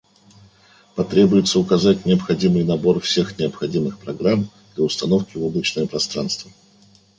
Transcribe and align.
Потребуется 0.95 1.59
указать 1.59 2.07
необходимый 2.07 2.63
набор 2.63 2.99
всех 3.01 3.37
необходимых 3.37 3.99
программ 3.99 4.49
для 4.73 4.83
установки 4.85 5.37
в 5.37 5.43
облачное 5.43 5.85
пространство 5.85 6.49